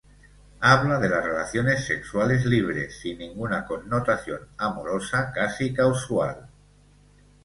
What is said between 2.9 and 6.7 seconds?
sin ninguna connotación amorosa, casi casual.